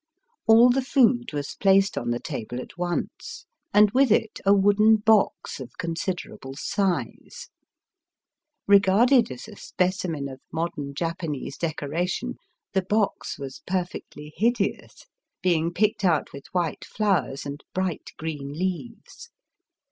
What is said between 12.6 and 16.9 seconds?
the box was perfectly hideous, being picked out with white